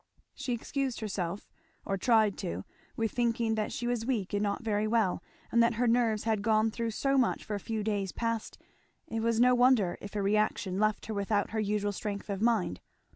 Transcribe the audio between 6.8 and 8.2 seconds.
so much for a few days